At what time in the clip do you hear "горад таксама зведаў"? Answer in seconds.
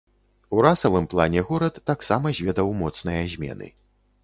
1.51-2.73